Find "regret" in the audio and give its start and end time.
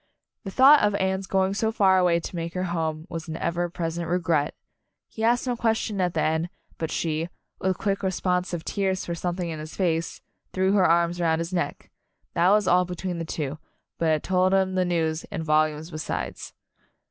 4.07-4.55